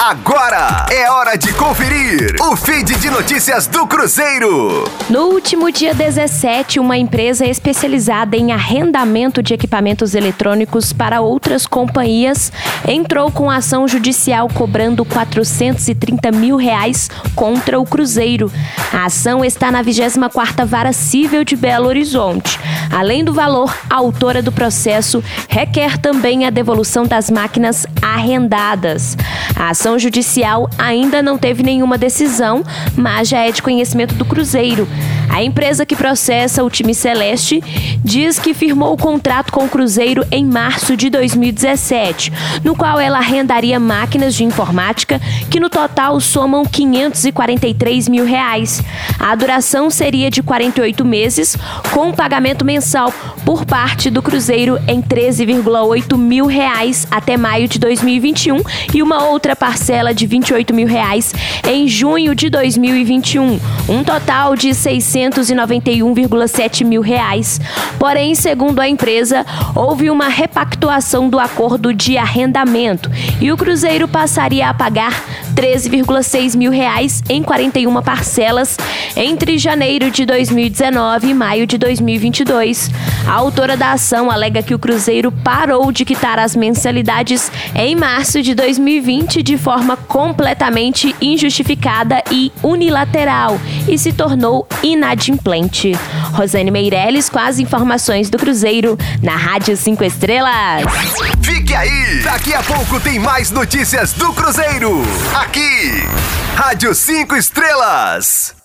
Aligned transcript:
Agora 0.00 0.86
é 0.92 1.10
hora 1.10 1.36
de 1.36 1.52
conferir 1.54 2.36
o 2.40 2.54
feed 2.54 2.94
de 3.00 3.10
notícias 3.10 3.66
do 3.66 3.84
Cruzeiro. 3.84 4.84
No 5.10 5.24
último 5.30 5.72
dia 5.72 5.92
17, 5.92 6.78
uma 6.78 6.96
empresa 6.96 7.44
especializada 7.44 8.36
em 8.36 8.52
arrendamento 8.52 9.42
de 9.42 9.54
equipamentos 9.54 10.14
eletrônicos 10.14 10.92
para 10.92 11.20
outras 11.20 11.66
companhias 11.66 12.52
entrou 12.86 13.32
com 13.32 13.50
ação 13.50 13.88
judicial 13.88 14.48
cobrando 14.48 15.04
430 15.04 16.30
mil 16.30 16.56
reais 16.56 17.10
contra 17.34 17.80
o 17.80 17.84
Cruzeiro. 17.84 18.52
A 18.92 19.06
ação 19.06 19.44
está 19.44 19.72
na 19.72 19.82
24ª 19.82 20.64
Vara 20.64 20.92
Cível 20.92 21.42
de 21.42 21.56
Belo 21.56 21.88
Horizonte. 21.88 22.56
Além 22.90 23.22
do 23.22 23.32
valor, 23.32 23.76
a 23.88 23.96
autora 23.96 24.42
do 24.42 24.52
processo 24.52 25.22
requer 25.48 25.98
também 25.98 26.46
a 26.46 26.50
devolução 26.50 27.04
das 27.04 27.30
máquinas 27.30 27.86
arrendadas. 28.00 29.16
A 29.54 29.70
ação 29.70 29.98
judicial 29.98 30.68
ainda 30.78 31.22
não 31.22 31.36
teve 31.36 31.62
nenhuma 31.62 31.98
decisão, 31.98 32.62
mas 32.96 33.28
já 33.28 33.40
é 33.40 33.52
de 33.52 33.62
conhecimento 33.62 34.14
do 34.14 34.24
Cruzeiro. 34.24 34.88
A 35.28 35.42
empresa 35.42 35.84
que 35.84 35.94
processa 35.94 36.64
o 36.64 36.70
time 36.70 36.94
celeste 36.94 37.62
diz 38.02 38.38
que 38.38 38.54
firmou 38.54 38.94
o 38.94 38.96
contrato 38.96 39.52
com 39.52 39.64
o 39.64 39.68
Cruzeiro 39.68 40.26
em 40.30 40.44
março 40.44 40.96
de 40.96 41.10
2017, 41.10 42.32
no 42.64 42.74
qual 42.74 42.98
ela 42.98 43.18
arrendaria 43.18 43.78
máquinas 43.78 44.34
de 44.34 44.44
informática 44.44 45.20
que 45.50 45.60
no 45.60 45.68
total 45.68 46.18
somam 46.20 46.64
543 46.64 48.08
mil 48.08 48.24
reais. 48.24 48.82
A 49.18 49.34
duração 49.34 49.90
seria 49.90 50.30
de 50.30 50.42
48 50.42 51.04
meses, 51.04 51.56
com 51.92 52.12
pagamento 52.12 52.64
mensal 52.78 53.12
por 53.44 53.64
parte 53.64 54.08
do 54.08 54.22
Cruzeiro 54.22 54.78
em 54.86 55.02
13,8 55.02 56.16
mil 56.16 56.46
reais 56.46 57.08
até 57.10 57.36
maio 57.36 57.66
de 57.66 57.76
2021 57.76 58.62
e 58.94 59.02
uma 59.02 59.24
outra 59.24 59.56
parcela 59.56 60.14
de 60.14 60.28
28 60.28 60.72
mil 60.72 60.86
reais 60.86 61.34
em 61.68 61.88
junho 61.88 62.36
de 62.36 62.48
2021, 62.48 63.58
um 63.88 64.04
total 64.04 64.54
de 64.54 64.68
691,7 64.68 66.84
mil 66.84 67.02
reais. 67.02 67.60
Porém, 67.98 68.36
segundo 68.36 68.78
a 68.78 68.88
empresa, 68.88 69.44
houve 69.74 70.08
uma 70.08 70.28
repactuação 70.28 71.28
do 71.28 71.40
acordo 71.40 71.92
de 71.92 72.16
arrendamento 72.16 73.10
e 73.40 73.50
o 73.50 73.56
Cruzeiro 73.56 74.06
passaria 74.06 74.68
a 74.68 74.74
pagar 74.74 75.20
13,6 75.58 76.54
mil 76.54 76.70
reais 76.70 77.20
em 77.28 77.42
41 77.42 78.00
parcelas 78.00 78.76
entre 79.16 79.58
janeiro 79.58 80.08
de 80.08 80.24
2019 80.24 81.26
e 81.26 81.34
maio 81.34 81.66
de 81.66 81.76
2022. 81.76 82.88
A 83.26 83.32
autora 83.32 83.76
da 83.76 83.90
ação 83.90 84.30
alega 84.30 84.62
que 84.62 84.72
o 84.72 84.78
Cruzeiro 84.78 85.32
parou 85.32 85.90
de 85.90 86.04
quitar 86.04 86.38
as 86.38 86.54
mensalidades 86.54 87.50
em 87.74 87.96
março 87.96 88.40
de 88.40 88.54
2020 88.54 89.42
de 89.42 89.58
forma 89.58 89.96
completamente 89.96 91.12
injustificada 91.20 92.22
e 92.30 92.52
unilateral 92.62 93.60
e 93.88 93.98
se 93.98 94.12
tornou 94.12 94.64
inadimplente. 94.80 95.90
Rosane 96.34 96.70
Meirelles 96.70 97.28
com 97.28 97.40
as 97.40 97.58
informações 97.58 98.30
do 98.30 98.38
Cruzeiro 98.38 98.96
na 99.20 99.34
Rádio 99.34 99.76
5 99.76 100.04
Estrelas. 100.04 100.84
Fique 101.42 101.74
aí! 101.74 102.20
Daqui 102.22 102.54
a 102.54 102.62
pouco 102.62 103.00
tem 103.00 103.18
mais 103.18 103.50
notícias 103.50 104.12
do 104.12 104.32
Cruzeiro. 104.32 105.02
Aqui, 105.48 106.02
Rádio 106.56 106.94
5 106.94 107.34
Estrelas. 107.34 108.57